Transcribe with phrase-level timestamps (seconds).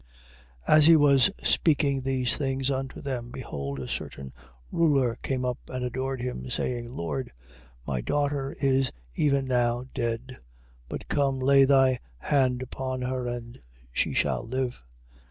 [0.67, 0.75] 9:18.
[0.77, 4.33] As he was speaking these things unto them, behold a certain
[4.71, 7.31] ruler came up, and adored him, saying: Lord,
[7.85, 10.39] my daughter is even now dead;
[10.89, 13.59] but come, lay thy hand upon her, and
[13.93, 14.83] she shall live.